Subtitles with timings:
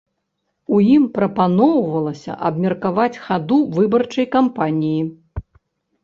[0.75, 5.03] У ім прапаноўвалася абмеркаваць хаду выбарчай кампаніі.